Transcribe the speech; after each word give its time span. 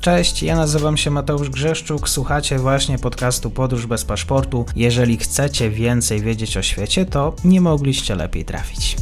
Cześć, 0.00 0.42
ja 0.42 0.56
nazywam 0.56 0.96
się 0.96 1.10
Mateusz 1.10 1.50
Grzeszczuk, 1.50 2.08
słuchacie 2.08 2.58
właśnie 2.58 2.98
podcastu 2.98 3.50
Podróż 3.50 3.86
bez 3.86 4.04
paszportu. 4.04 4.64
Jeżeli 4.76 5.16
chcecie 5.16 5.70
więcej 5.70 6.20
wiedzieć 6.20 6.56
o 6.56 6.62
świecie, 6.62 7.06
to 7.06 7.34
nie 7.44 7.60
mogliście 7.60 8.14
lepiej 8.14 8.44
trafić. 8.44 8.96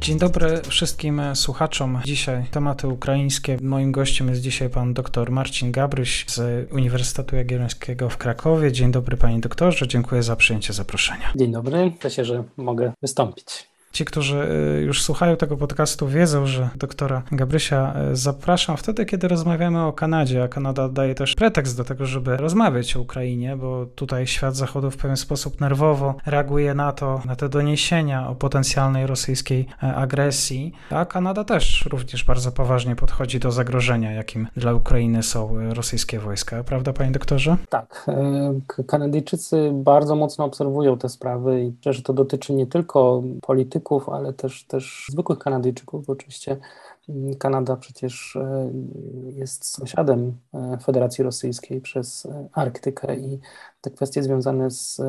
Dzień 0.00 0.18
dobry 0.18 0.62
wszystkim 0.68 1.22
słuchaczom. 1.34 2.00
Dzisiaj 2.04 2.44
tematy 2.50 2.88
ukraińskie. 2.88 3.58
Moim 3.62 3.92
gościem 3.92 4.28
jest 4.28 4.40
dzisiaj 4.40 4.70
pan 4.70 4.94
dr 4.94 5.30
Marcin 5.30 5.72
Gabryś 5.72 6.24
z 6.28 6.72
Uniwersytetu 6.72 7.36
Jagiellońskiego 7.36 8.08
w 8.08 8.16
Krakowie. 8.16 8.72
Dzień 8.72 8.92
dobry 8.92 9.16
panie 9.16 9.40
doktorze, 9.40 9.88
dziękuję 9.88 10.22
za 10.22 10.36
przyjęcie 10.36 10.72
zaproszenia. 10.72 11.32
Dzień 11.36 11.52
dobry, 11.52 11.92
cieszę 12.02 12.10
się, 12.10 12.24
że 12.24 12.44
mogę 12.56 12.92
wystąpić. 13.02 13.73
Ci, 13.94 14.04
którzy 14.04 14.48
y, 14.78 14.82
już 14.82 15.02
słuchają 15.02 15.36
tego 15.36 15.56
podcastu, 15.56 16.08
wiedzą, 16.08 16.46
że 16.46 16.68
doktora 16.76 17.22
Gabrysia 17.32 17.94
y, 18.12 18.16
zapraszam 18.16 18.76
wtedy, 18.76 19.06
kiedy 19.06 19.28
rozmawiamy 19.28 19.82
o 19.82 19.92
Kanadzie, 19.92 20.42
a 20.42 20.48
Kanada 20.48 20.88
daje 20.88 21.14
też 21.14 21.34
pretekst 21.34 21.76
do 21.76 21.84
tego, 21.84 22.06
żeby 22.06 22.36
rozmawiać 22.36 22.96
o 22.96 23.00
Ukrainie, 23.00 23.56
bo 23.56 23.86
tutaj 23.86 24.26
świat 24.26 24.56
zachodu 24.56 24.90
w 24.90 24.96
pewien 24.96 25.16
sposób 25.16 25.60
nerwowo 25.60 26.14
reaguje 26.26 26.74
na 26.74 26.92
to, 26.92 27.20
na 27.24 27.36
te 27.36 27.48
doniesienia 27.48 28.28
o 28.28 28.34
potencjalnej 28.34 29.06
rosyjskiej 29.06 29.66
e, 29.82 29.94
agresji, 29.94 30.72
a 30.90 31.04
Kanada 31.04 31.44
też 31.44 31.86
również 31.90 32.24
bardzo 32.24 32.52
poważnie 32.52 32.96
podchodzi 32.96 33.40
do 33.40 33.52
zagrożenia, 33.52 34.12
jakim 34.12 34.48
dla 34.56 34.74
Ukrainy 34.74 35.22
są 35.22 35.58
e, 35.58 35.74
rosyjskie 35.74 36.18
wojska. 36.18 36.64
Prawda, 36.64 36.92
panie 36.92 37.10
doktorze? 37.10 37.56
Tak. 37.68 38.06
E, 38.08 38.84
Kanadyjczycy 38.86 39.70
bardzo 39.74 40.16
mocno 40.16 40.44
obserwują 40.44 40.98
te 40.98 41.08
sprawy 41.08 41.64
i 41.64 41.92
że 41.92 42.02
to 42.02 42.12
dotyczy 42.12 42.52
nie 42.52 42.66
tylko 42.66 43.22
polityki, 43.42 43.83
Kanadyjczyków, 43.84 44.08
ale 44.08 44.32
też, 44.32 44.64
też 44.64 45.06
zwykłych 45.10 45.38
Kanadyjczyków, 45.38 46.06
bo 46.06 46.12
oczywiście 46.12 46.56
mm, 47.08 47.34
Kanada 47.34 47.76
przecież 47.76 48.36
e, 48.36 48.72
jest 49.36 49.64
sąsiadem 49.64 50.32
e, 50.54 50.78
Federacji 50.82 51.24
Rosyjskiej 51.24 51.80
przez 51.80 52.26
e, 52.26 52.48
Arktykę 52.52 53.16
i 53.16 53.38
te 53.80 53.90
kwestie 53.90 54.22
związane 54.22 54.70
z 54.70 55.00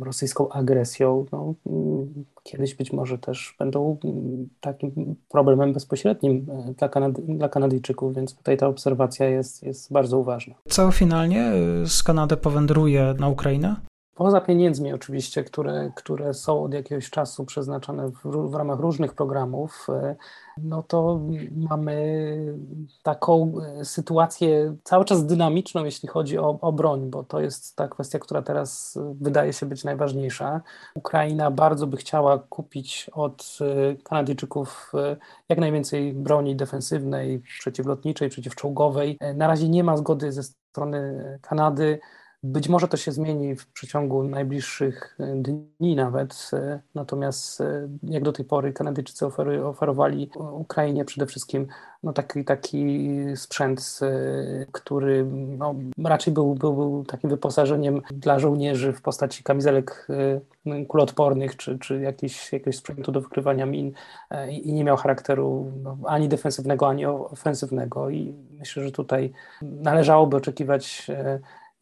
rosyjską 0.00 0.48
agresją 0.48 1.26
no, 1.32 1.54
mm, 1.66 2.24
kiedyś 2.42 2.74
być 2.74 2.92
może 2.92 3.18
też 3.18 3.54
będą 3.58 3.98
mm, 4.04 4.48
takim 4.60 5.16
problemem 5.28 5.72
bezpośrednim 5.72 6.46
dla, 6.78 6.88
Kanady, 6.88 7.22
dla 7.22 7.48
Kanadyjczyków, 7.48 8.14
więc 8.14 8.36
tutaj 8.36 8.56
ta 8.56 8.66
obserwacja 8.66 9.28
jest, 9.28 9.62
jest 9.62 9.92
bardzo 9.92 10.22
ważna. 10.22 10.54
Co 10.68 10.90
finalnie 10.90 11.52
z 11.84 12.02
Kanady 12.02 12.36
powędruje 12.36 13.14
na 13.18 13.28
Ukrainę? 13.28 13.91
Poza 14.14 14.40
pieniędzmi 14.40 14.92
oczywiście, 14.92 15.44
które, 15.44 15.92
które 15.96 16.34
są 16.34 16.64
od 16.64 16.74
jakiegoś 16.74 17.10
czasu 17.10 17.44
przeznaczane 17.44 18.08
w, 18.08 18.50
w, 18.50 18.54
ramach 18.54 18.78
różnych 18.78 19.14
programów, 19.14 19.86
e, 19.90 20.16
no 20.58 20.82
to 20.82 21.20
mamy 21.56 22.36
taką 23.02 23.52
e, 23.80 23.84
sytuację 23.84 24.76
cały 24.84 25.04
czas 25.04 25.26
dynamiczną, 25.26 25.84
jeśli 25.84 26.08
chodzi 26.08 26.38
o, 26.38 26.58
o 26.60 26.72
broń, 26.72 27.10
bo 27.10 27.24
to 27.24 27.40
jest 27.40 27.76
ta 27.76 27.88
kwestia, 27.88 28.18
która 28.18 28.42
teraz 28.42 28.98
wydaje 29.14 29.52
się 29.52 29.66
być 29.66 29.84
najważniejsza. 29.84 30.60
Ukraina 30.94 31.50
bardzo 31.50 31.86
by 31.86 31.96
chciała 31.96 32.38
kupić 32.38 33.10
od 33.12 33.58
e, 33.60 33.96
Kanadyjczyków 34.02 34.92
jak 35.48 35.58
najwięcej 35.58 36.12
broni 36.12 36.56
defensywnej, 36.56 37.40
przeciwlotniczej, 37.40 38.28
przeciwczołgowej. 38.28 39.18
Na 39.34 39.46
razie 39.46 39.68
nie 39.68 39.84
ma 39.84 39.96
zgody 39.96 40.32
ze 40.32 40.42
strony 40.42 41.38
Kanady. 41.42 41.98
Być 42.44 42.68
może 42.68 42.88
to 42.88 42.96
się 42.96 43.12
zmieni 43.12 43.56
w 43.56 43.66
przeciągu 43.66 44.24
najbliższych 44.24 45.16
e, 45.20 45.36
dni 45.36 45.96
nawet, 45.96 46.50
e, 46.52 46.80
natomiast 46.94 47.60
e, 47.60 47.88
jak 48.02 48.22
do 48.22 48.32
tej 48.32 48.44
pory 48.44 48.72
Kanadyjczycy 48.72 49.26
oferowali 49.64 50.30
Ukrainie 50.52 51.04
przede 51.04 51.26
wszystkim 51.26 51.66
no 52.02 52.12
taki, 52.12 52.44
taki 52.44 53.08
sprzęt, 53.36 54.00
który 54.72 55.24
no, 55.58 55.74
raczej 56.04 56.34
był, 56.34 56.54
był, 56.54 56.74
był 56.74 57.04
takim 57.04 57.30
wyposażeniem 57.30 58.02
dla 58.10 58.38
żołnierzy 58.38 58.92
w 58.92 59.02
postaci 59.02 59.42
kamizelek 59.42 60.08
kuloodpornych 60.88 61.56
czy, 61.56 61.78
czy 61.78 62.00
jakiegoś, 62.00 62.52
jakiegoś 62.52 62.76
sprzętu 62.76 63.12
do 63.12 63.20
wykrywania 63.20 63.66
min 63.66 63.92
i 64.50 64.72
nie 64.72 64.84
miał 64.84 64.96
charakteru 64.96 65.72
no, 65.82 65.98
ani 66.06 66.28
defensywnego, 66.28 66.88
ani 66.88 67.06
ofensywnego. 67.06 68.10
I 68.10 68.34
myślę, 68.58 68.82
że 68.84 68.92
tutaj 68.92 69.32
należałoby 69.62 70.36
oczekiwać 70.36 71.10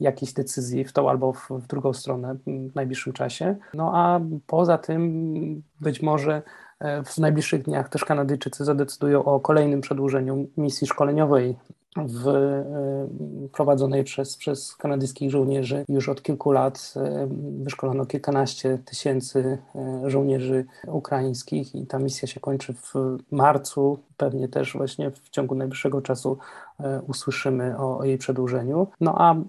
jakiejś 0.01 0.33
decyzji 0.33 0.85
w 0.85 0.93
tą 0.93 1.11
albo 1.11 1.33
w, 1.33 1.49
drugą 1.69 1.93
stronę 1.93 2.37
w 2.71 2.75
najbliższym 2.75 3.13
czasie. 3.13 3.57
No 3.75 3.93
a 3.95 4.21
poza 4.47 4.79
tym 4.79 5.63
być 5.81 6.03
może 6.03 6.43
e, 6.81 7.05
w 7.05 7.19
najbliższych 7.19 7.63
dniach 7.63 7.89
też 7.89 8.05
Kanadyjczycy 8.05 8.65
zadecydują 8.65 9.25
o 9.25 9.41
kolejnym 9.41 9.81
przedłużeniu 9.81 10.47
misji 10.57 10.87
szkoleniowej 10.87 11.57
w, 11.97 12.29
e, 12.29 13.49
prowadzonej 13.53 14.05
przez, 14.05 14.37
przez 14.37 14.77
kanadyjskich 14.77 15.31
żołnierzy. 15.31 15.85
Już 15.89 16.09
od 16.09 16.23
kilku 16.23 16.53
lat 16.53 16.95
e, 16.97 17.29
wyszkolono 17.63 18.07
kilkanaście 18.07 18.79
tysięcy 18.85 19.59
żołnierzy 20.07 20.65
ukraińskich 20.87 21.75
i 21.75 21.87
ta 21.87 21.99
misja 21.99 22.29
się 22.29 22.41
kończy 22.41 22.75
w 22.75 22.95
marcu 23.31 23.99
pewnie 24.21 24.49
też 24.49 24.73
właśnie 24.73 25.11
w 25.11 25.31
ciągu 25.31 25.55
najbliższego 25.55 26.03
czasu 26.03 26.39
e, 26.81 27.03
usłyszymy 27.09 27.79
o, 27.79 27.99
o 27.99 28.05
jej 28.05 28.19
przedłużeniu. 28.19 28.87
No 29.01 29.15
a 29.19 29.33
mm, 29.33 29.47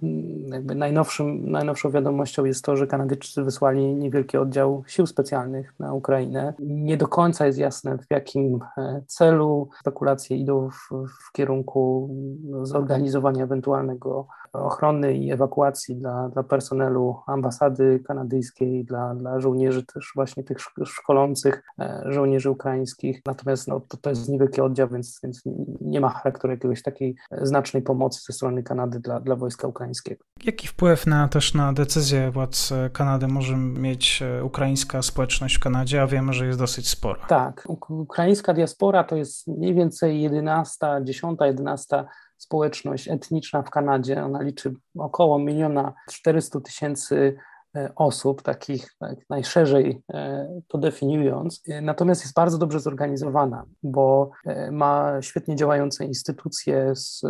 jakby 0.48 0.76
najnowszym, 0.76 1.52
najnowszą 1.52 1.92
wiadomością 1.92 2.46
jest 2.46 2.66
to, 2.66 2.78
że 2.78 2.88
Kanadyjczycy 2.88 3.44
wysłali 3.44 3.96
niewielki 3.96 4.38
oddział 4.38 4.84
sił 4.88 5.08
specjalnych 5.08 5.74
na 5.80 5.94
Ukrainę. 5.94 6.54
Nie 6.60 6.98
do 6.98 7.08
końca 7.08 7.46
jest 7.46 7.60
jasne 7.60 7.98
w 7.98 8.06
jakim 8.10 8.60
e, 8.78 9.02
celu. 9.08 9.70
Spekulacje 9.80 10.38
idą 10.38 10.70
w, 10.70 11.08
w 11.08 11.32
kierunku 11.32 12.10
no, 12.44 12.66
zorganizowania 12.66 13.44
ewentualnego 13.44 14.28
ochrony 14.54 15.14
i 15.14 15.32
ewakuacji 15.32 15.96
dla, 15.96 16.30
dla 16.30 16.44
personelu 16.44 17.20
ambasady 17.28 18.00
kanadyjskiej, 18.08 18.86
dla, 18.86 19.16
dla 19.16 19.40
żołnierzy 19.40 19.86
też 19.86 20.12
właśnie 20.16 20.44
tych 20.44 20.58
szkolących 20.86 21.64
e, 21.80 22.04
żołnierzy 22.06 22.50
ukraińskich. 22.50 23.22
Natomiast 23.26 23.68
no, 23.68 23.80
to, 23.80 23.98
to 23.98 24.10
jest 24.10 24.30
niewielki 24.30 24.62
oddział, 24.62 24.88
więc, 24.88 25.20
więc 25.24 25.42
nie 25.82 26.02
ma 26.02 26.10
charakteru 26.10 26.54
jakiegoś 26.54 26.82
takiej 26.82 27.16
znacznej 27.42 27.84
pomocy 27.84 28.22
ze 28.28 28.34
strony 28.34 28.64
Kanady 28.64 29.00
dla, 29.00 29.20
dla 29.20 29.36
wojska 29.36 29.68
ukraińskiego. 29.68 30.24
Jaki 30.44 30.68
wpływ 30.68 31.08
na, 31.08 31.28
też 31.28 31.54
na 31.54 31.74
decyzję 31.74 32.32
władz 32.32 32.74
Kanady 32.94 33.28
może 33.28 33.58
mieć 33.58 34.22
e, 34.22 34.44
ukraińska 34.44 35.02
społeczność 35.02 35.56
w 35.56 35.60
Kanadzie, 35.60 36.02
a 36.02 36.08
wiemy, 36.08 36.34
że 36.34 36.46
jest 36.46 36.60
dosyć 36.60 36.90
spora? 36.90 37.26
Tak, 37.28 37.68
ukraińska 37.90 38.54
diaspora 38.54 39.04
to 39.04 39.16
jest 39.16 39.48
mniej 39.48 39.76
więcej 39.76 40.22
11, 40.22 40.88
10, 41.04 41.40
11 41.42 42.06
społeczność 42.42 43.08
etniczna 43.08 43.62
w 43.62 43.70
Kanadzie. 43.70 44.24
Ona 44.24 44.42
liczy 44.42 44.74
około 44.98 45.40
miliona 45.40 45.94
400 46.08 46.62
tysięcy 46.62 47.38
E, 47.76 47.92
osób, 47.96 48.42
takich 48.42 48.96
tak 49.00 49.30
najszerzej 49.30 50.02
e, 50.14 50.48
to 50.68 50.78
definiując, 50.78 51.62
e, 51.68 51.82
natomiast 51.82 52.22
jest 52.22 52.34
bardzo 52.34 52.58
dobrze 52.58 52.80
zorganizowana, 52.80 53.66
bo 53.84 54.32
ma 54.72 55.22
świetnie 55.22 55.56
działające 55.56 56.06
instytucje 56.06 56.96
z 56.96 57.22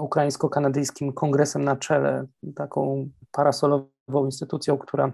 ukraińsko-kanadyjskim 0.00 1.12
kongresem 1.12 1.64
na 1.64 1.76
czele, 1.76 2.26
taką 2.56 3.08
parasolową 3.32 4.24
instytucją, 4.24 4.78
która, 4.78 5.12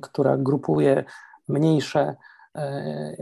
która 0.00 0.36
grupuje 0.36 1.04
mniejsze 1.48 2.00
E, 2.00 2.16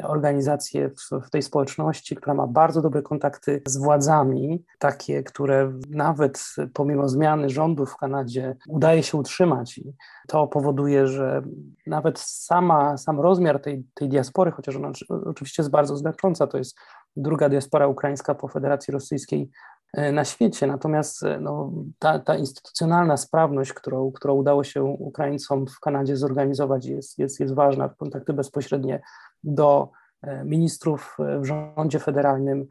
organizację 0.03 0.91
w, 0.91 1.27
w, 1.27 1.31
tej 1.31 1.43
społeczności, 1.43 2.17
która 2.17 2.35
ma 2.35 2.47
bardzo 2.47 2.83
dobre 2.83 3.03
kontakty 3.03 3.63
z 3.67 3.77
władzami, 3.77 4.65
takie, 4.79 5.23
które 5.23 5.73
nawet 5.91 6.45
pomimo 6.75 7.09
zmiany 7.09 7.51
rządu 7.51 7.87
w 7.87 7.97
Kanadzie 7.97 8.57
udaje 8.69 9.03
się 9.03 9.19
utrzymać. 9.19 9.79
I 9.79 9.93
to 10.29 10.47
powoduje, 10.47 11.07
że 11.07 11.43
nawet 11.87 12.19
sama, 12.19 12.97
sam 12.97 13.21
rozmiar 13.21 13.63
tej, 13.63 13.85
tej 13.95 14.09
diaspory, 14.09 14.51
chociaż 14.51 14.77
ona 14.77 14.91
oczywiście 15.27 15.63
jest 15.63 15.71
bardzo 15.71 15.97
znacząca, 15.97 16.47
to 16.47 16.59
jest 16.59 16.77
druga 17.17 17.49
diaspora 17.49 17.87
ukraińska 17.87 18.35
po 18.35 18.49
Federacji 18.49 18.93
Rosyjskiej 18.93 19.51
E, 19.51 19.76
na 19.95 20.25
świecie. 20.25 20.67
Natomiast 20.67 21.23
e, 21.23 21.41
no, 21.41 21.73
ta, 21.99 22.19
ta 22.19 22.37
instytucjonalna 22.37 23.17
sprawność, 23.17 23.73
którą, 23.73 24.13
którą 24.13 24.35
udało 24.35 24.65
się 24.65 24.85
Ukraińcom 24.85 25.67
w 25.67 25.81
Kanadzie 25.81 26.17
zorganizować, 26.17 26.87
jest, 26.87 27.19
jest, 27.19 27.41
jest 27.41 27.55
ważna. 27.55 27.89
Kontakty 27.89 28.33
bezpośrednie 28.33 29.03
do 29.45 29.91
e, 30.23 30.45
ministrów 30.45 31.17
w 31.41 31.45
rządzie 31.45 31.99
federalnym 31.99 32.67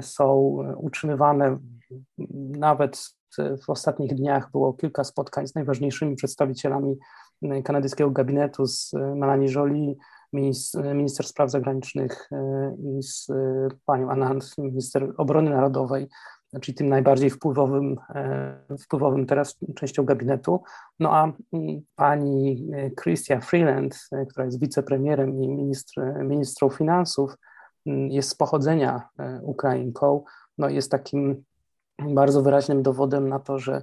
są 0.00 0.56
utrzymywane. 0.76 1.58
Nawet 2.58 3.10
w 3.66 3.70
ostatnich 3.70 4.14
dniach 4.14 4.50
było 4.50 4.72
kilka 4.72 5.04
spotkań 5.04 5.46
z 5.46 5.54
najważniejszymi 5.54 6.16
przedstawicielami 6.16 6.98
kanadyjskiego 7.64 8.10
gabinetu, 8.10 8.66
z 8.66 8.92
Melanie 8.92 9.52
Jolie, 9.52 9.94
minister 10.32 11.26
spraw 11.26 11.50
zagranicznych 11.50 12.28
i 12.98 13.02
z 13.02 13.26
panią 13.86 14.10
Anand, 14.10 14.58
minister 14.58 15.12
obrony 15.16 15.50
narodowej 15.50 16.08
czyli 16.60 16.74
tym 16.74 16.88
najbardziej 16.88 17.30
wpływowym, 17.30 17.96
e, 18.14 18.76
wpływowym 18.80 19.26
teraz 19.26 19.58
częścią 19.76 20.04
gabinetu. 20.04 20.62
No 21.00 21.16
a 21.16 21.24
mm, 21.24 21.80
pani 21.96 22.68
e, 22.72 22.90
Christia 22.90 23.40
Freeland, 23.40 24.08
e, 24.12 24.26
która 24.26 24.44
jest 24.44 24.60
wicepremierem 24.60 25.42
i 25.42 25.48
ministr, 25.48 26.00
ministrą 26.24 26.70
finansów, 26.70 27.34
jest 27.86 28.30
z 28.30 28.34
pochodzenia 28.34 29.08
Ukrainką, 29.42 30.24
no 30.58 30.68
jest 30.68 30.90
takim 30.90 31.44
bardzo 31.98 32.42
wyraźnym 32.42 32.82
dowodem 32.82 33.28
na 33.28 33.38
to, 33.38 33.58
że 33.58 33.82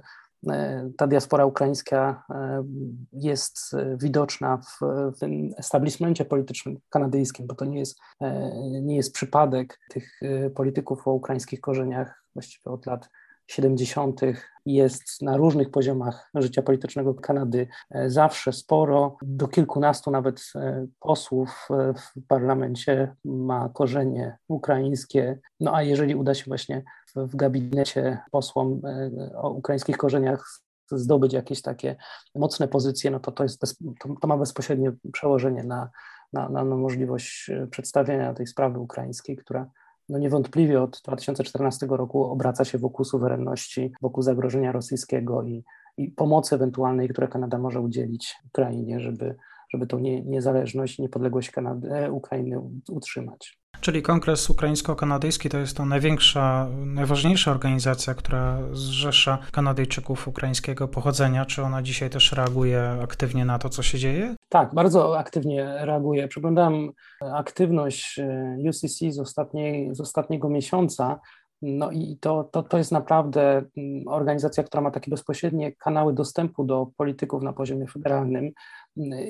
ta 0.96 1.06
diaspora 1.06 1.46
ukraińska 1.46 2.24
e, 2.30 2.64
jest 3.12 3.58
widoczna 3.96 4.56
w, 4.58 4.80
w 5.20 5.20
establishmencie 5.58 6.24
politycznym 6.24 6.78
kanadyjskim, 6.88 7.46
bo 7.46 7.54
to 7.54 7.64
nie 7.64 7.78
jest, 7.78 7.98
e, 8.20 8.50
nie 8.82 8.96
jest 8.96 9.12
przypadek 9.12 9.80
tych 9.90 10.20
polityków 10.54 11.08
o 11.08 11.12
ukraińskich 11.12 11.60
korzeniach 11.60 12.22
właściwie 12.34 12.70
od 12.70 12.86
lat 12.86 13.08
70. 13.46 14.20
jest 14.66 15.22
na 15.22 15.36
różnych 15.36 15.70
poziomach 15.70 16.30
życia 16.34 16.62
politycznego 16.62 17.14
Kanady 17.14 17.68
zawsze 18.06 18.52
sporo. 18.52 19.16
Do 19.22 19.48
kilkunastu 19.48 20.10
nawet 20.10 20.52
posłów 21.00 21.68
w 21.70 22.26
parlamencie 22.28 23.14
ma 23.24 23.68
korzenie 23.68 24.38
ukraińskie. 24.48 25.38
No 25.60 25.74
a 25.74 25.82
jeżeli 25.82 26.14
uda 26.14 26.34
się 26.34 26.44
właśnie 26.46 26.84
w 27.16 27.36
gabinecie 27.36 28.18
posłom 28.30 28.80
e, 28.84 29.10
o 29.36 29.50
ukraińskich 29.50 29.96
korzeniach 29.96 30.60
zdobyć 30.90 31.32
jakieś 31.32 31.62
takie 31.62 31.96
mocne 32.34 32.68
pozycje, 32.68 33.10
no 33.10 33.20
to 33.20 33.32
to, 33.32 33.42
jest 33.42 33.60
bez, 33.60 33.76
to, 34.00 34.08
to 34.20 34.28
ma 34.28 34.36
bezpośrednie 34.36 34.92
przełożenie 35.12 35.64
na, 35.64 35.90
na, 36.32 36.48
na, 36.48 36.64
możliwość 36.64 37.50
e, 37.50 37.66
przedstawienia 37.66 38.34
tej 38.34 38.46
sprawy 38.46 38.78
ukraińskiej, 38.78 39.36
która 39.36 39.70
no 40.08 40.18
niewątpliwie 40.18 40.82
od 40.82 41.00
2014 41.04 41.86
roku 41.90 42.24
obraca 42.24 42.64
się 42.64 42.78
wokół 42.78 43.04
suwerenności, 43.04 43.92
wokół 44.02 44.22
zagrożenia 44.22 44.72
rosyjskiego 44.72 45.42
i, 45.42 45.64
i 45.96 46.10
pomocy 46.10 46.54
ewentualnej, 46.54 47.08
które 47.08 47.28
Kanada 47.28 47.58
może 47.58 47.80
udzielić 47.80 48.36
Ukrainie, 48.46 49.00
żeby, 49.00 49.36
żeby 49.76 49.86
tą 49.86 49.98
nie, 49.98 50.22
niezależność, 50.22 50.98
niepodległość 50.98 51.50
Kanady, 51.50 51.88
e, 51.92 52.12
Ukrainy 52.12 52.60
utrzymać. 52.90 53.58
Czyli 53.80 54.02
Kongres 54.02 54.50
Ukraińsko-Kanadyjski 54.50 55.48
to 55.48 55.58
jest 55.58 55.76
to 55.76 55.84
największa, 55.84 56.68
najważniejsza 56.86 57.50
organizacja, 57.50 58.14
która 58.14 58.58
zrzesza 58.72 59.38
Kanadyjczyków 59.52 60.28
ukraińskiego 60.28 60.88
pochodzenia. 60.88 61.44
Czy 61.44 61.62
ona 61.62 61.82
dzisiaj 61.82 62.10
też 62.10 62.32
reaguje 62.32 62.98
aktywnie 63.02 63.44
na 63.44 63.58
to, 63.58 63.68
co 63.68 63.82
się 63.82 63.98
dzieje? 63.98 64.34
Tak, 64.48 64.74
bardzo 64.74 65.18
aktywnie 65.18 65.64
reaguje. 65.80 66.28
Przeglądałem 66.28 66.90
aktywność 67.20 68.18
e, 68.18 68.56
UCC 68.68 69.10
z, 69.10 69.18
ostatniej, 69.18 69.94
z 69.94 70.00
ostatniego 70.00 70.48
miesiąca. 70.48 71.20
No 71.62 71.90
i 71.90 72.18
to, 72.20 72.44
to, 72.44 72.62
to 72.62 72.78
jest 72.78 72.92
naprawdę 72.92 73.64
mm, 73.76 74.08
organizacja, 74.08 74.62
która 74.62 74.80
ma 74.80 74.90
takie 74.90 75.10
bezpośrednie 75.10 75.72
kanały 75.72 76.12
dostępu 76.12 76.64
do 76.64 76.86
polityków 76.96 77.42
na 77.42 77.52
poziomie 77.52 77.86
federalnym. 77.86 78.52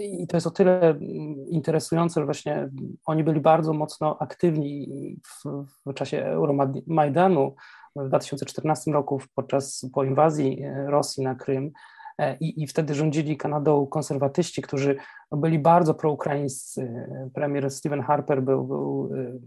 I 0.01 0.27
to 0.27 0.37
jest 0.37 0.47
o 0.47 0.51
tyle 0.51 0.81
mm, 0.81 1.01
interesujące, 1.49 2.21
że 2.21 2.25
właśnie 2.25 2.69
oni 3.07 3.25
byli 3.25 3.41
bardzo 3.41 3.73
mocno 3.73 4.19
aktywni 4.19 4.89
w, 5.27 5.65
w 5.87 5.95
czasie 5.95 6.25
Euromajdanu 6.25 7.55
w 7.97 8.09
2014 8.09 8.93
roku 8.93 9.21
podczas 9.35 9.87
po 9.93 10.05
inwazji 10.05 10.63
e, 10.63 10.87
Rosji 10.91 11.25
na 11.25 11.35
Krym. 11.35 11.71
E, 12.19 12.37
I, 12.37 12.63
I 12.63 12.67
wtedy 12.67 12.95
rządzili 12.95 13.37
Kanadą 13.37 13.87
konserwatyści, 13.87 14.63
którzy 14.63 14.97
byli 15.33 15.59
bardzo 15.59 15.95
proukraińscy. 15.95 17.07
Premier 17.35 17.71
Stephen 17.71 18.03
Harper 18.03 18.43
był, 18.43 18.65
był 18.65 19.11
e, 19.15 19.39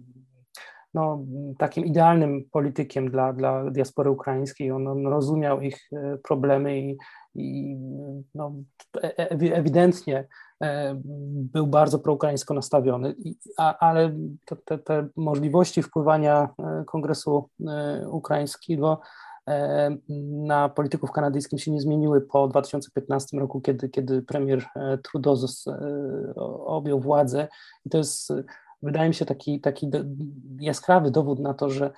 no, 0.93 1.25
takim 1.57 1.85
idealnym 1.85 2.43
politykiem 2.51 3.11
dla, 3.11 3.33
dla 3.33 3.71
diaspory 3.71 4.11
ukraińskiej. 4.11 4.71
On, 4.71 4.87
on 4.87 5.07
rozumiał 5.07 5.61
ich 5.61 5.89
problemy 6.23 6.79
i, 6.79 6.97
i 7.35 7.77
no, 8.35 8.53
e, 9.03 9.19
e, 9.19 9.29
ewidentnie 9.55 10.27
e, 10.61 10.95
był 11.53 11.67
bardzo 11.67 11.99
proukraińsko 11.99 12.53
nastawiony, 12.53 13.15
ale 13.57 14.15
te, 14.65 14.77
te 14.77 15.07
możliwości 15.15 15.83
wpływania 15.83 16.49
Kongresu 16.85 17.49
Ukraińskiego 18.11 19.01
na 20.31 20.69
polityków 20.69 21.11
kanadyjskim 21.11 21.59
się 21.59 21.71
nie 21.71 21.81
zmieniły 21.81 22.21
po 22.21 22.47
2015 22.47 23.37
roku, 23.37 23.61
kiedy, 23.61 23.89
kiedy 23.89 24.21
premier 24.21 24.65
Trudeau 25.03 25.35
objął 26.65 26.99
władzę. 26.99 27.47
I 27.85 27.89
to 27.89 27.97
jest 27.97 28.33
wydaje 28.83 29.09
mi 29.09 29.15
się 29.15 29.25
taki, 29.25 29.61
taki 29.61 29.89
jaskrawy 30.59 31.11
dowód 31.11 31.39
na 31.39 31.53
to, 31.53 31.69
że 31.69 31.91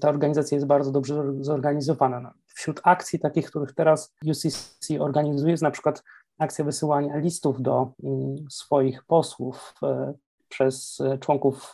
ta 0.00 0.08
organizacja 0.08 0.54
jest 0.56 0.66
bardzo 0.66 0.92
dobrze 0.92 1.24
zorganizowana. 1.40 2.32
Wśród 2.54 2.80
akcji 2.84 3.18
takich, 3.18 3.46
których 3.46 3.72
teraz 3.74 4.14
UCC 4.26 5.00
organizuje, 5.00 5.50
jest 5.50 5.62
na 5.62 5.70
przykład 5.70 6.02
akcja 6.38 6.64
wysyłania 6.64 7.16
listów 7.16 7.62
do 7.62 7.92
mm, 8.04 8.36
swoich 8.50 9.04
posłów 9.04 9.74
e, 9.82 10.14
przez 10.48 10.98
członków 11.20 11.72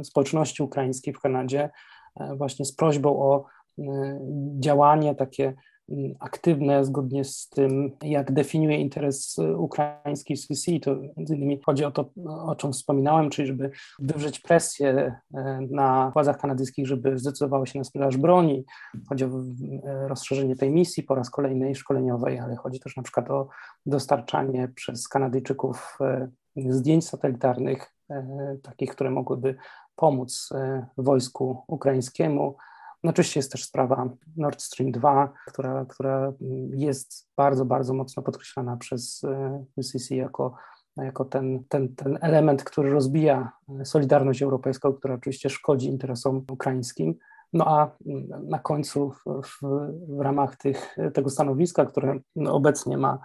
e, 0.00 0.04
społeczności 0.04 0.62
ukraińskiej 0.62 1.14
w 1.14 1.20
Kanadzie, 1.20 1.70
e, 2.20 2.36
właśnie 2.36 2.64
z 2.64 2.74
prośbą 2.76 3.22
o 3.22 3.44
działanie 4.58 5.14
takie 5.14 5.54
aktywne 6.20 6.84
zgodnie 6.84 7.24
z 7.24 7.48
tym, 7.48 7.96
jak 8.02 8.32
definiuje 8.32 8.76
interes 8.76 9.36
ukraiński 9.56 10.36
CC. 10.36 10.80
To 10.82 10.96
między 11.16 11.36
innymi 11.36 11.60
chodzi 11.66 11.84
o 11.84 11.90
to, 11.90 12.10
o 12.26 12.56
czym 12.56 12.72
wspominałem, 12.72 13.30
czyli 13.30 13.48
żeby 13.48 13.70
wywrzeć 13.98 14.40
presję 14.40 15.14
e, 15.34 15.60
na 15.70 16.10
władzach 16.10 16.38
kanadyjskich, 16.38 16.86
żeby 16.86 17.18
zdecydowały 17.18 17.66
się 17.66 17.78
na 17.78 17.84
sprzedaż 17.84 18.16
broni. 18.16 18.64
Chodzi 19.08 19.24
o 19.24 19.28
e, 19.28 20.08
rozszerzenie 20.08 20.56
tej 20.56 20.70
misji 20.70 21.02
po 21.02 21.14
raz 21.14 21.30
kolejnej 21.30 21.74
szkoleniowej, 21.74 22.38
ale 22.38 22.56
chodzi 22.56 22.80
też 22.80 22.96
na 22.96 23.02
przykład 23.02 23.30
o 23.30 23.48
dostarczanie 23.86 24.68
przez 24.68 25.08
Kanadyjczyków 25.08 25.98
zdjęć 26.56 27.08
satelitarnych, 27.08 27.94
takich, 28.62 28.90
które 28.90 29.10
mogłyby 29.10 29.54
pomóc 29.96 30.48
wojsku 30.98 31.64
ukraińskiemu 31.66 32.56
no 33.04 33.10
oczywiście 33.10 33.40
jest 33.40 33.52
też 33.52 33.64
sprawa 33.64 34.08
Nord 34.36 34.62
Stream 34.62 34.92
2, 34.92 35.32
która, 35.46 35.84
która 35.84 36.32
jest 36.70 37.28
bardzo, 37.36 37.64
bardzo 37.64 37.94
mocno 37.94 38.22
podkreślana 38.22 38.76
przez 38.76 39.22
UCC 39.76 40.12
e, 40.12 40.16
jako, 40.16 40.54
jako 40.96 41.24
ten, 41.24 41.64
ten, 41.68 41.94
ten 41.94 42.18
element, 42.20 42.64
który 42.64 42.90
rozbija 42.90 43.52
solidarność 43.84 44.42
europejską, 44.42 44.92
która 44.92 45.14
oczywiście 45.14 45.50
szkodzi 45.50 45.88
interesom 45.88 46.44
ukraińskim. 46.50 47.14
No 47.52 47.68
a 47.68 47.96
na 48.42 48.58
końcu 48.58 49.10
w, 49.10 49.42
w, 49.42 49.60
w 50.16 50.20
ramach 50.20 50.56
tych, 50.56 50.96
tego 51.14 51.30
stanowiska, 51.30 51.86
które 51.86 52.18
obecnie 52.46 52.98
ma 52.98 53.18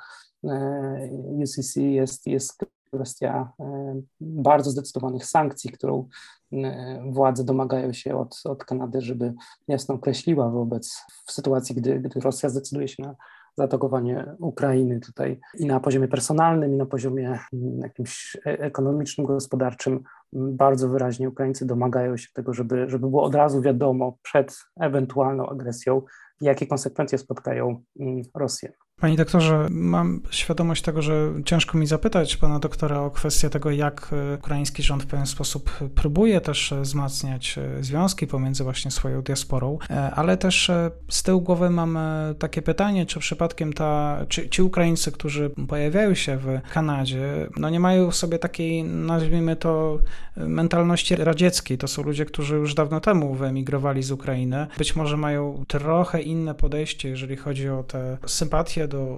e, 0.43 1.09
UCC, 1.43 1.75
jest, 1.75 2.27
jest 2.27 2.65
kwestia 2.95 3.51
e, 3.59 4.01
bardzo 4.21 4.71
zdecydowanych 4.71 5.25
sankcji, 5.25 5.71
którą 5.71 6.07
e, 6.53 7.03
władze 7.11 7.43
domagają 7.43 7.93
się 7.93 8.17
od, 8.17 8.41
od 8.45 8.65
Kanady, 8.65 9.01
żeby 9.01 9.33
jasno 9.67 9.95
określiła 9.95 10.49
wobec, 10.49 11.03
w 11.25 11.31
sytuacji, 11.31 11.75
gdy, 11.75 11.99
gdy 11.99 12.19
Rosja 12.19 12.49
zdecyduje 12.49 12.87
się 12.87 13.03
na 13.03 13.15
zaatakowanie 13.57 14.35
Ukrainy 14.39 14.99
tutaj 14.99 15.39
i 15.57 15.65
na 15.65 15.79
poziomie 15.79 16.07
personalnym, 16.07 16.73
i 16.73 16.77
na 16.77 16.85
poziomie 16.85 17.39
mm, 17.53 17.79
jakimś 17.79 18.37
e, 18.45 18.59
ekonomicznym, 18.59 19.27
gospodarczym, 19.27 20.03
bardzo 20.33 20.89
wyraźnie 20.89 21.29
Ukraińcy 21.29 21.65
domagają 21.65 22.17
się 22.17 22.27
tego, 22.33 22.53
żeby, 22.53 22.89
żeby 22.89 23.09
było 23.09 23.23
od 23.23 23.35
razu 23.35 23.61
wiadomo 23.61 24.17
przed 24.21 24.57
ewentualną 24.79 25.49
agresją, 25.49 26.01
jakie 26.41 26.67
konsekwencje 26.67 27.17
spotkają 27.17 27.81
mm, 27.99 28.21
Rosję. 28.35 28.73
Panie 29.01 29.17
doktorze, 29.17 29.67
mam 29.69 30.21
świadomość 30.31 30.81
tego, 30.81 31.01
że 31.01 31.33
ciężko 31.45 31.77
mi 31.77 31.87
zapytać 31.87 32.37
pana 32.37 32.59
doktora 32.59 32.99
o 32.99 33.11
kwestię 33.11 33.49
tego, 33.49 33.71
jak 33.71 34.09
e, 34.11 34.35
ukraiński 34.35 34.83
rząd 34.83 35.03
w 35.03 35.07
pewien 35.07 35.25
sposób 35.25 35.71
próbuje 35.95 36.41
też 36.41 36.71
e, 36.71 36.81
wzmacniać 36.81 37.57
e, 37.57 37.83
związki 37.83 38.27
pomiędzy 38.27 38.63
właśnie 38.63 38.91
swoją 38.91 39.21
diasporą, 39.21 39.77
ale 40.15 40.37
też 40.37 40.71
z 41.09 41.23
tyłu 41.23 41.41
głowy 41.41 41.69
mam 41.69 41.97
takie 42.39 42.61
pytanie, 42.61 43.05
czy 43.05 43.19
przypadkiem 43.19 43.73
ta, 43.73 44.17
czy 44.29 44.49
ci 44.49 44.61
Ukraińcy, 44.61 45.11
którzy 45.11 45.51
pojawiają 45.67 46.13
się 46.13 46.37
w 46.37 46.59
Kanadzie, 46.73 47.47
no 47.57 47.69
nie 47.69 47.79
mają 47.79 48.11
w 48.11 48.15
sobie 48.15 48.39
takiej, 48.39 48.83
nazwijmy 48.83 49.55
to, 49.55 49.99
mentalności 50.37 51.15
radzieckiej. 51.15 51.77
To 51.77 51.87
są 51.87 52.03
ludzie, 52.03 52.25
którzy 52.25 52.55
już 52.55 52.73
dawno 52.73 52.99
temu 52.99 53.33
wyemigrowali 53.33 54.03
z 54.03 54.11
Ukrainy. 54.11 54.67
Być 54.77 54.95
może 54.95 55.17
mają 55.17 55.63
trochę 55.67 56.21
inne 56.21 56.55
podejście, 56.55 57.09
jeżeli 57.09 57.35
chodzi 57.35 57.69
o 57.69 57.83
te 57.83 58.17
sympatie 58.25 58.84
do 58.87 58.97
e, 58.97 59.17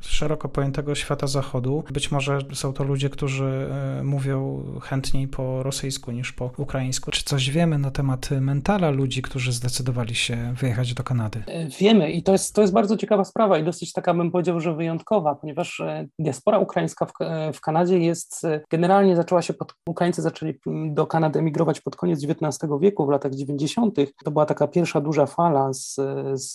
szeroko 0.00 0.48
pojętego 0.48 0.94
świata 0.94 1.26
zachodu. 1.26 1.84
Być 1.90 2.10
może 2.10 2.38
są 2.52 2.72
to 2.72 2.84
ludzie, 2.84 3.10
którzy 3.10 3.68
e, 3.98 4.04
mówią 4.04 4.64
chętniej 4.82 5.28
po 5.28 5.62
rosyjsku 5.62 6.12
niż 6.12 6.32
po 6.32 6.50
ukraińsku. 6.56 7.10
Czy 7.10 7.24
coś 7.24 7.50
wiemy 7.50 7.78
na 7.78 7.90
temat 7.90 8.30
mentala 8.30 8.90
ludzi, 8.90 9.22
którzy 9.22 9.52
zdecydowali 9.52 10.14
się 10.14 10.54
wyjechać 10.60 10.94
do 10.94 11.02
Kanady? 11.02 11.42
E, 11.46 11.68
wiemy 11.68 12.12
i 12.12 12.22
to 12.22 12.32
jest, 12.32 12.54
to 12.54 12.60
jest 12.60 12.72
bardzo 12.72 12.96
ciekawa 12.96 13.24
sprawa 13.24 13.58
i 13.58 13.64
dosyć 13.64 13.92
taka, 13.92 14.14
bym 14.14 14.30
powiedział, 14.30 14.60
że 14.60 14.74
wyjątkowa, 14.74 15.34
ponieważ 15.34 15.82
diaspora 16.18 16.58
ukraińska 16.58 17.06
w, 17.06 17.12
w 17.54 17.60
Kanadzie 17.60 17.98
jest, 17.98 18.46
generalnie 18.70 19.16
zaczęła 19.16 19.42
się, 19.42 19.54
pod, 19.54 19.74
Ukraińcy 19.88 20.22
zaczęli 20.22 20.54
do 20.90 21.06
Kanady 21.06 21.38
emigrować 21.38 21.80
pod 21.80 21.96
koniec 21.96 22.24
XIX 22.24 22.72
wieku, 22.80 23.06
w 23.06 23.10
latach 23.10 23.34
90. 23.34 23.96
To 24.24 24.30
była 24.30 24.46
taka 24.46 24.68
pierwsza 24.68 25.00
duża 25.00 25.26
fala 25.26 25.72
z, 25.72 25.94
z 26.34 26.54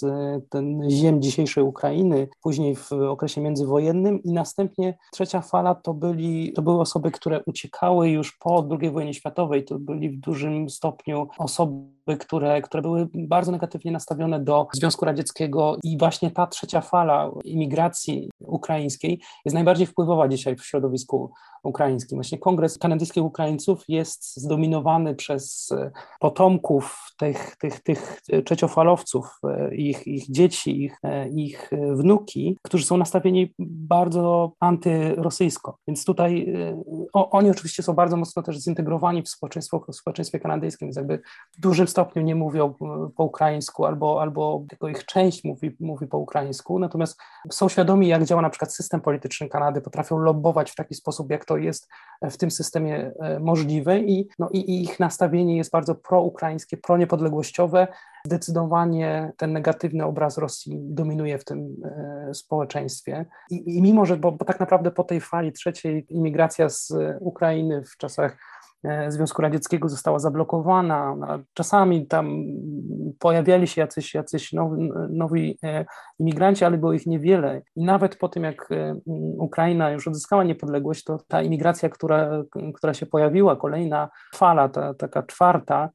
ten 0.49 0.89
ziem 0.89 1.21
dzisiejszej 1.21 1.63
Ukrainy. 1.63 2.27
Później 2.41 2.52
później 2.53 2.75
w 2.75 2.91
okresie 2.91 3.41
międzywojennym 3.41 4.23
i 4.23 4.33
następnie 4.33 4.97
trzecia 5.11 5.41
fala 5.41 5.75
to, 5.75 5.93
byli, 5.93 6.53
to 6.53 6.61
były 6.61 6.79
osoby, 6.79 7.11
które 7.11 7.43
uciekały 7.45 8.09
już 8.09 8.37
po 8.37 8.67
II 8.81 8.91
wojnie 8.91 9.13
światowej, 9.13 9.65
to 9.65 9.79
byli 9.79 10.09
w 10.09 10.19
dużym 10.19 10.69
stopniu 10.69 11.27
osoby, 11.37 12.17
które, 12.19 12.61
które 12.61 12.81
były 12.81 13.07
bardzo 13.13 13.51
negatywnie 13.51 13.91
nastawione 13.91 14.39
do 14.39 14.67
Związku 14.73 15.05
Radzieckiego 15.05 15.77
i 15.83 15.97
właśnie 15.97 16.31
ta 16.31 16.47
trzecia 16.47 16.81
fala 16.81 17.31
imigracji 17.43 18.29
ukraińskiej 18.39 19.21
jest 19.45 19.55
najbardziej 19.55 19.87
wpływowa 19.87 20.27
dzisiaj 20.27 20.55
w 20.55 20.65
środowisku 20.65 21.31
ukraińskim. 21.63 22.17
Właśnie 22.17 22.37
Kongres 22.37 22.77
Kanadyjskich 22.77 23.23
Ukraińców 23.23 23.83
jest 23.87 24.35
zdominowany 24.35 25.15
przez 25.15 25.73
potomków 26.19 27.05
tych, 27.17 27.55
tych, 27.55 27.79
tych 27.83 28.21
trzeciofalowców, 28.45 29.39
ich, 29.71 30.07
ich 30.07 30.31
dzieci, 30.31 30.83
ich, 30.83 30.99
ich 31.35 31.71
wnuki, 31.91 32.42
którzy 32.61 32.85
są 32.85 32.97
nastawieni 32.97 33.53
bardzo 33.59 34.51
antyrosyjsko. 34.59 35.77
Więc 35.87 36.05
tutaj 36.05 36.53
o, 37.13 37.29
oni 37.29 37.49
oczywiście 37.49 37.83
są 37.83 37.93
bardzo 37.93 38.17
mocno 38.17 38.43
też 38.43 38.57
zintegrowani 38.59 39.23
w, 39.23 39.29
społeczeństwo, 39.29 39.85
w 39.87 39.95
społeczeństwie 39.95 40.39
kanadyjskim, 40.39 40.87
więc 40.87 40.97
jakby 40.97 41.21
w 41.57 41.59
dużym 41.59 41.87
stopniu 41.87 42.21
nie 42.21 42.35
mówią 42.35 42.73
po 43.15 43.23
ukraińsku 43.23 43.85
albo, 43.85 44.21
albo 44.21 44.65
tylko 44.69 44.87
ich 44.87 45.05
część 45.05 45.43
mówi, 45.43 45.75
mówi 45.79 46.07
po 46.07 46.17
ukraińsku, 46.17 46.79
natomiast 46.79 47.19
są 47.51 47.69
świadomi, 47.69 48.07
jak 48.07 48.25
działa 48.25 48.41
na 48.41 48.49
przykład 48.49 48.73
system 48.73 49.01
polityczny 49.01 49.49
Kanady, 49.49 49.81
potrafią 49.81 50.17
lobbować 50.17 50.71
w 50.71 50.75
taki 50.75 50.95
sposób, 50.95 51.31
jak 51.31 51.45
to 51.45 51.57
jest 51.57 51.89
w 52.21 52.37
tym 52.37 52.51
systemie 52.51 53.11
e, 53.19 53.39
możliwe 53.39 53.99
i, 53.99 54.27
no, 54.39 54.49
i, 54.51 54.57
i 54.57 54.83
ich 54.83 54.99
nastawienie 54.99 55.57
jest 55.57 55.71
bardzo 55.71 55.95
proukraińskie, 55.95 56.77
proniepodległościowe, 56.77 57.87
Zdecydowanie 58.27 59.31
ten 59.37 59.53
negatywny 59.53 60.05
obraz 60.05 60.37
Rosji 60.37 60.79
dominuje 60.81 61.37
w 61.37 61.45
tym 61.45 61.75
e, 61.85 62.33
społeczeństwie. 62.33 63.25
I, 63.49 63.77
i 63.77 63.81
mimo, 63.81 64.05
że 64.05 64.17
bo, 64.17 64.31
bo 64.31 64.45
tak 64.45 64.59
naprawdę 64.59 64.91
po 64.91 65.03
tej 65.03 65.21
fali 65.21 65.51
trzeciej 65.51 66.05
imigracja 66.09 66.69
z 66.69 66.93
Ukrainy 67.19 67.83
w 67.83 67.97
czasach 67.97 68.37
e, 68.83 69.11
Związku 69.11 69.41
Radzieckiego 69.41 69.89
została 69.89 70.19
zablokowana. 70.19 71.15
Czasami 71.53 72.07
tam 72.07 72.43
pojawiali 73.19 73.67
się 73.67 73.81
jacyś, 73.81 74.13
jacyś 74.13 74.53
nowi, 74.53 74.91
nowi 75.09 75.57
e, 75.63 75.85
imigranci, 76.19 76.65
ale 76.65 76.77
było 76.77 76.93
ich 76.93 77.05
niewiele. 77.05 77.61
I 77.75 77.83
nawet 77.83 78.15
po 78.15 78.29
tym, 78.29 78.43
jak 78.43 78.69
Ukraina 79.37 79.91
już 79.91 80.07
odzyskała 80.07 80.43
niepodległość, 80.43 81.03
to 81.03 81.17
ta 81.27 81.41
imigracja, 81.41 81.89
która, 81.89 82.43
która 82.73 82.93
się 82.93 83.05
pojawiła, 83.05 83.55
kolejna 83.55 84.09
fala, 84.35 84.69
ta, 84.69 84.93
taka 84.93 85.23
czwarta, 85.23 85.89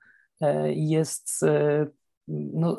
jest 0.67 1.45
no, 2.29 2.79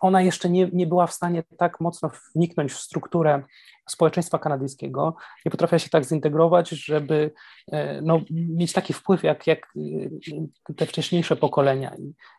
ona 0.00 0.22
jeszcze 0.22 0.50
nie, 0.50 0.70
nie 0.72 0.86
była 0.86 1.06
w 1.06 1.12
stanie 1.12 1.42
tak 1.58 1.80
mocno 1.80 2.10
wniknąć 2.34 2.72
w 2.72 2.78
strukturę 2.78 3.42
społeczeństwa 3.88 4.38
kanadyjskiego, 4.38 5.16
nie 5.44 5.50
potrafiła 5.50 5.78
się 5.78 5.90
tak 5.90 6.04
zintegrować, 6.04 6.68
żeby 6.68 7.30
e, 7.72 8.02
no, 8.02 8.20
mieć 8.30 8.72
taki 8.72 8.92
wpływ 8.92 9.22
jak, 9.22 9.46
jak 9.46 9.72
e, 10.68 10.74
te 10.74 10.86
wcześniejsze 10.86 11.36
pokolenia. 11.36 11.94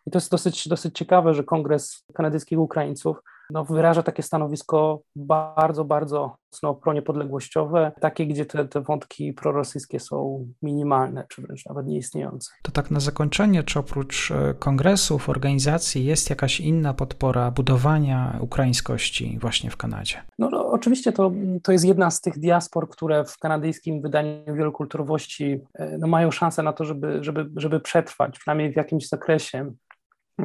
I 0.08 0.12
to 0.12 0.18
jest 0.18 0.32
dosyć, 0.32 0.68
dosyć 0.68 0.98
ciekawe, 0.98 1.34
że 1.34 1.44
Kongres 1.44 2.06
Kanadyjskich 2.14 2.60
Ukraińców 2.60 3.18
no, 3.52 3.66
wyraża 3.66 4.04
takie 4.04 4.24
stanowisko 4.24 5.02
bardzo, 5.16 5.86
bardzo 5.86 6.36
mocno 6.52 6.76
proniepodległościowe, 6.76 7.92
takie, 8.02 8.28
gdzie 8.28 8.46
te, 8.46 8.68
te 8.68 8.82
wątki 8.82 9.34
prorosyjskie 9.34 10.00
są 10.00 10.48
minimalne, 10.62 11.26
czy 11.30 11.42
wręcz 11.42 11.66
nawet 11.66 11.88
nieistniejące. 11.88 12.52
To 12.64 12.72
tak 12.72 12.92
na 12.92 13.00
zakończenie, 13.00 13.64
czy 13.64 13.80
oprócz 13.80 14.32
e, 14.32 14.54
kongresów, 14.54 15.30
organizacji 15.30 16.06
jest 16.06 16.30
jakaś 16.30 16.60
inna 16.60 16.94
podpora 16.94 17.52
budowania 17.52 18.38
ukraińskości 18.42 19.38
właśnie 19.42 19.70
w 19.70 19.78
Kanadzie? 19.78 20.24
No, 20.40 20.50
no 20.50 20.68
oczywiście 20.72 21.12
to, 21.12 21.32
to 21.64 21.72
jest 21.72 21.86
jedna 21.86 22.12
z 22.12 22.22
tych 22.22 22.40
diaspor, 22.40 22.90
które 22.90 23.26
w 23.26 23.38
kanadyjskim 23.38 24.02
wydaniu 24.02 24.56
wielokulturowości 24.56 25.60
e, 25.74 25.98
no, 25.98 26.08
mają 26.08 26.32
szansę 26.32 26.64
na 26.64 26.74
to, 26.74 26.86
żeby, 26.86 27.24
żeby, 27.24 27.50
żeby 27.56 27.80
przetrwać, 27.80 28.40
przynajmniej 28.40 28.74
w 28.74 28.76
jakimś 28.76 29.08
zakresie. 29.08 29.72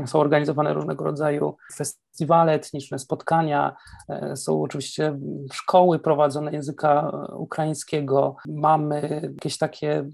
Są 0.07 0.19
organizowane 0.19 0.75
różnego 0.75 1.05
rodzaju 1.05 1.57
festiwale 1.75 2.53
etniczne, 2.53 2.99
spotkania, 2.99 3.77
e, 4.09 4.37
są 4.37 4.63
oczywiście 4.63 5.19
szkoły 5.53 5.99
prowadzone 5.99 6.53
języka 6.53 7.11
ukraińskiego. 7.37 8.37
Mamy 8.49 9.31
jakieś 9.35 9.59
takie 9.59 10.05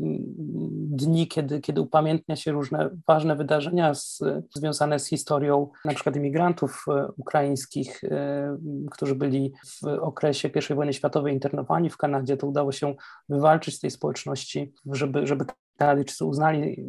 dni, 0.91 1.29
kiedy, 1.29 1.61
kiedy 1.61 1.81
upamiętnia 1.81 2.37
się 2.37 2.53
różne 2.53 2.91
ważne 3.07 3.37
wydarzenia 3.37 3.95
z, 3.95 4.23
związane 4.57 4.99
z 4.99 5.07
historią 5.07 5.69
na 5.85 5.95
przykład 5.95 6.17
imigrantów 6.17 6.85
e, 6.89 7.09
ukraińskich, 7.17 8.05
e, 8.05 8.57
którzy 8.91 9.15
byli 9.15 9.53
w 9.83 9.87
okresie 9.87 10.51
I 10.71 10.75
wojny 10.75 10.93
światowej 10.93 11.35
internowani 11.35 11.91
w 11.91 11.97
Kanadzie. 11.97 12.37
To 12.37 12.47
udało 12.47 12.73
się 12.73 12.95
wywalczyć 13.29 13.75
z 13.75 13.81
tej 13.81 13.91
społeczności, 13.91 14.73
żeby, 14.93 15.27
żeby 15.27 15.45
Kanadyjczycy 15.81 16.25
uznali 16.25 16.89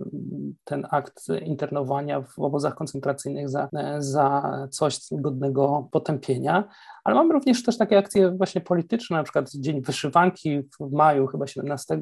ten 0.64 0.88
akt 0.92 1.28
internowania 1.46 2.22
w 2.22 2.40
obozach 2.40 2.76
koncentracyjnych 2.76 3.50
za, 3.50 3.70
za 4.00 4.54
coś 4.72 5.00
godnego 5.12 5.90
potępienia, 5.92 6.64
ale 7.04 7.16
mamy 7.16 7.34
również 7.34 7.64
też 7.64 7.78
takie 7.78 7.98
akcje 7.98 8.32
właśnie 8.32 8.62
polityczne, 8.62 9.18
na 9.18 9.24
przykład 9.24 9.52
Dzień 9.52 9.82
Wyszywanki 9.82 10.62
w 10.62 10.92
maju, 10.92 11.28
chyba 11.28 11.48
17 11.48 12.00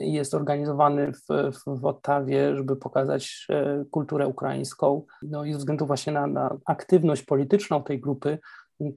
jest 0.00 0.34
organizowany 0.34 1.12
w, 1.12 1.52
w, 1.52 1.80
w 1.80 1.84
Ottawie, 1.84 2.56
żeby 2.56 2.76
pokazać 2.76 3.46
e, 3.50 3.84
kulturę 3.90 4.28
ukraińską. 4.28 5.02
No 5.22 5.44
i 5.44 5.52
ze 5.52 5.58
względu 5.58 5.86
właśnie 5.86 6.12
na, 6.12 6.26
na 6.26 6.56
aktywność 6.66 7.22
polityczną 7.22 7.82
tej 7.82 8.00
grupy, 8.00 8.38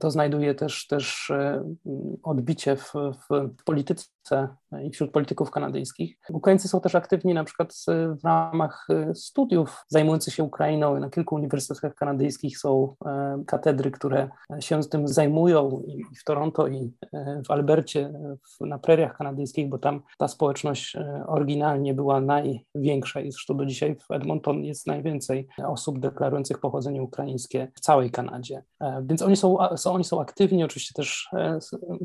to 0.00 0.10
znajduje 0.10 0.54
też, 0.54 0.86
też 0.86 1.30
e, 1.30 1.74
odbicie 2.22 2.76
w, 2.76 2.92
w 3.30 3.64
polityce 3.64 4.04
i 4.84 4.90
wśród 4.90 5.10
polityków 5.10 5.50
kanadyjskich. 5.50 6.18
Ukraińcy 6.30 6.68
są 6.68 6.80
też 6.80 6.94
aktywni 6.94 7.34
na 7.34 7.44
przykład 7.44 7.74
w 7.88 8.24
ramach 8.24 8.86
e, 8.90 9.14
studiów 9.14 9.84
zajmujących 9.88 10.34
się 10.34 10.44
Ukrainą. 10.44 11.00
Na 11.00 11.10
kilku 11.10 11.34
uniwersytetach 11.34 11.94
kanadyjskich 11.94 12.58
są 12.58 12.94
e, 13.06 13.42
katedry, 13.46 13.90
które 13.90 14.28
się 14.60 14.80
tym 14.80 15.08
zajmują 15.08 15.82
i 15.86 16.16
w 16.20 16.24
Toronto 16.24 16.68
i 16.68 16.92
w 17.46 17.50
Albercie, 17.50 18.12
na 18.60 18.78
preriach 18.78 19.16
kanadyjskich, 19.16 19.68
bo 19.68 19.78
tam 19.78 20.02
ta 20.18 20.28
społeczność 20.28 20.96
oryginalnie 21.26 21.94
była 21.94 22.20
największa 22.20 23.20
i 23.20 23.32
zresztą 23.32 23.56
do 23.56 23.66
dzisiaj 23.66 23.96
w 23.96 24.10
Edmonton 24.10 24.64
jest 24.64 24.86
najwięcej 24.86 25.48
osób 25.66 25.98
deklarujących 25.98 26.58
pochodzenie 26.60 27.02
ukraińskie 27.02 27.68
w 27.74 27.80
całej 27.80 28.10
Kanadzie. 28.10 28.62
Więc 29.02 29.22
oni 29.22 29.36
są 29.36 29.58
są, 29.76 29.92
oni 29.92 30.04
są 30.04 30.20
aktywni, 30.20 30.64
oczywiście 30.64 30.94
też 30.94 31.28
e, 31.32 31.58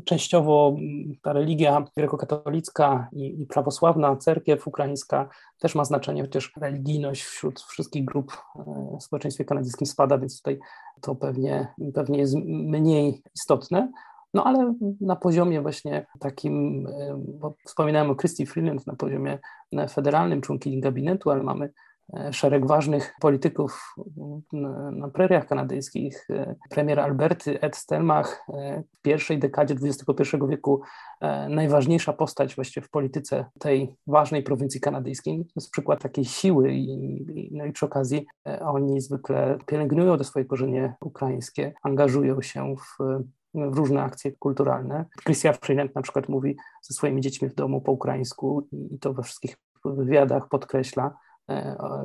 częściowo 0.04 0.76
ta 1.22 1.32
religia 1.32 1.84
grekokatolicka 2.16 3.08
i, 3.12 3.42
i 3.42 3.46
prawosławna, 3.46 4.16
cerkiew 4.16 4.66
ukraińska 4.66 5.28
też 5.58 5.74
ma 5.74 5.84
znaczenie, 5.84 6.22
chociaż 6.22 6.52
religijność 6.56 7.22
wśród 7.22 7.60
wszystkich 7.60 8.04
grup 8.04 8.32
e, 8.56 8.96
w 9.00 9.02
społeczeństwie 9.02 9.44
kanadyjskim 9.44 9.86
spada, 9.86 10.18
więc 10.18 10.36
tutaj 10.36 10.58
to 11.00 11.14
pewnie, 11.14 11.74
pewnie 11.94 12.18
jest 12.18 12.34
mniej 12.46 13.22
istotne. 13.34 13.92
No 14.34 14.44
ale 14.44 14.74
na 15.00 15.16
poziomie 15.16 15.60
właśnie 15.60 16.06
takim, 16.20 16.86
e, 16.86 17.22
bo 17.40 17.54
wspominałem 17.66 18.10
o 18.10 18.14
Christy 18.14 18.46
Freeland, 18.46 18.86
na 18.86 18.96
poziomie 18.96 19.38
federalnym, 19.88 20.40
członkini 20.40 20.80
gabinetu, 20.80 21.30
ale 21.30 21.42
mamy 21.42 21.72
szereg 22.32 22.66
ważnych 22.66 23.14
polityków 23.20 23.94
na 24.92 25.08
preriach 25.08 25.46
kanadyjskich. 25.46 26.26
E, 26.30 26.54
premier 26.70 27.00
Alberty 27.00 27.60
Ed 27.60 27.76
Stelmach 27.76 28.44
e, 28.48 28.82
w 28.98 29.02
pierwszej 29.02 29.38
dekadzie 29.38 29.74
XXI 29.74 30.36
wieku 30.48 30.80
najważniejsza 31.48 32.12
postać 32.12 32.54
właściwie 32.54 32.86
w 32.86 32.90
polityce 32.90 33.44
tej 33.58 33.96
ważnej 34.06 34.42
prowincji 34.42 34.80
kanadyjskiej. 34.80 35.38
To 35.38 35.52
jest 35.56 35.70
przykład 35.70 36.02
takiej 36.02 36.24
siły 36.24 36.72
i, 36.72 37.48
no 37.52 37.64
i 37.64 37.72
przy 37.72 37.86
okazji 37.86 38.26
oni 38.60 39.00
zwykle 39.00 39.58
pielęgnują 39.66 40.18
te 40.18 40.24
swoje 40.24 40.44
korzenie 40.44 40.94
ukraińskie, 41.00 41.72
angażują 41.82 42.42
się 42.42 42.74
w 42.76 43.04
w 43.54 43.76
różne 43.76 44.02
akcje 44.02 44.32
kulturalne. 44.32 45.04
Christian 45.24 45.54
Freeland 45.54 45.94
na 45.94 46.02
przykład 46.02 46.28
mówi 46.28 46.56
ze 46.82 46.94
swoimi 46.94 47.20
dziećmi 47.20 47.48
w 47.48 47.54
domu 47.54 47.80
po 47.80 47.92
ukraińsku 47.92 48.68
i 48.72 48.98
to 48.98 49.14
we 49.14 49.22
wszystkich 49.22 49.56
wywiadach 49.84 50.48
podkreśla, 50.48 51.14
E, 51.14 51.33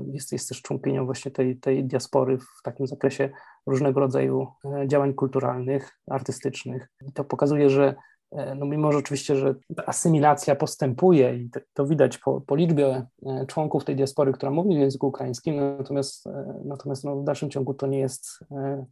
jest, 0.08 0.31
jest 0.31 0.50
też 0.50 0.62
członkinią 0.62 1.05
właśnie 1.05 1.31
tej, 1.31 1.58
tej 1.58 1.86
diaspory 1.86 2.38
w 2.38 2.62
takim 2.63 2.88
zakresie 2.88 3.29
różnego 3.65 4.00
rodzaju 4.00 4.48
e, 4.65 4.88
działań 4.88 5.13
kulturalnych, 5.13 6.00
artystycznych. 6.08 6.89
I 7.08 7.13
to 7.13 7.24
pokazuje, 7.24 7.69
że 7.69 7.96
e, 8.31 8.55
no 8.55 8.65
mimo, 8.65 8.91
że 8.91 8.98
oczywiście, 8.98 9.36
że 9.36 9.55
asymilacja 9.86 10.55
postępuje 10.55 11.36
i 11.36 11.50
to 11.74 11.86
widać 11.86 12.17
po, 12.17 12.41
po 12.41 12.55
liczbie 12.55 13.05
członków 13.48 13.86
tej 13.86 13.96
diaspory, 13.96 14.34
która 14.34 14.51
mówi 14.51 14.75
w 14.75 14.79
języku 14.79 15.08
ukraińskim, 15.08 15.77
natomiast, 15.77 16.25
natomiast 16.65 17.03
no 17.03 17.15
w 17.15 17.24
dalszym 17.24 17.50
ciągu 17.50 17.74
to 17.74 17.88
nie 17.88 18.00
jest 18.00 18.39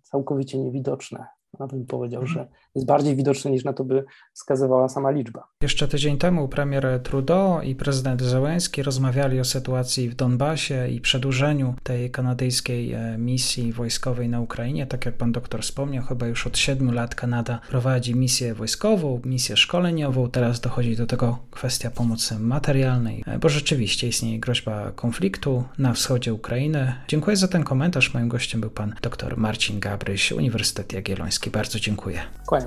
całkowicie 0.02 0.60
niewidoczne. 0.60 1.26
Nawet 1.60 1.76
bym 1.76 1.86
powiedział, 1.86 2.26
że 2.26 2.48
jest 2.78 2.88
bardziej 2.88 3.16
widoczny 3.16 3.52
niż 3.52 3.64
na 3.64 3.74
to 3.74 3.84
by 3.84 4.06
wskazywała 4.34 4.90
sama 4.90 5.12
liczba. 5.12 5.48
Jeszcze 5.62 5.88
tydzień 5.88 6.18
temu 6.18 6.48
premier 6.48 7.00
Trudeau 7.04 7.62
i 7.62 7.76
prezydent 7.76 8.22
Zełenski 8.22 8.84
rozmawiali 8.84 9.40
o 9.40 9.44
sytuacji 9.44 10.10
w 10.10 10.16
Donbasie 10.16 10.88
i 10.88 11.02
przedłużeniu 11.02 11.76
tej 11.84 12.12
kanadyjskiej 12.12 12.94
e, 12.94 13.18
misji 13.18 13.74
wojskowej 13.74 14.30
na 14.30 14.42
Ukrainie. 14.42 14.88
Tak 14.88 15.06
jak 15.06 15.16
pan 15.16 15.32
doktor 15.32 15.62
wspomniał, 15.62 16.04
chyba 16.04 16.28
już 16.28 16.48
od 16.48 16.58
siedmiu 16.58 16.92
lat 16.92 17.16
Kanada 17.16 17.60
prowadzi 17.70 18.16
misję 18.16 18.54
wojskową, 18.54 19.22
misję 19.26 19.58
szkoleniową. 19.58 20.30
Teraz 20.30 20.60
dochodzi 20.60 20.96
do 20.96 21.06
tego 21.06 21.40
kwestia 21.52 21.92
pomocy 21.92 22.40
materialnej, 22.40 23.24
e, 23.28 23.40
bo 23.40 23.50
rzeczywiście 23.50 24.08
istnieje 24.08 24.40
groźba 24.40 24.92
konfliktu 24.92 25.64
na 25.78 25.94
wschodzie 25.94 26.34
Ukrainy. 26.34 26.94
Dziękuję 27.08 27.38
za 27.38 27.48
ten 27.48 27.64
komentarz. 27.64 28.14
Moim 28.14 28.30
gościem 28.30 28.62
był 28.62 28.70
pan 28.70 28.96
dr 29.02 29.38
Marcin 29.38 29.80
Gabryś, 29.80 30.32
Uniwersytet 30.32 30.94
Jagielloński. 30.94 31.50
Bardzo 31.50 31.80
dziękuję. 31.80 32.20
Kłaniam 32.46 32.67